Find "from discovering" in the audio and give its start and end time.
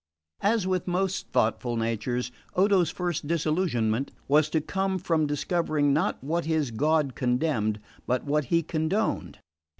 4.97-5.93